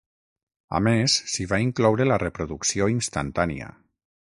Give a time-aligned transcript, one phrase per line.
[0.79, 3.71] A més, s'hi va incloure la reproducció instantània.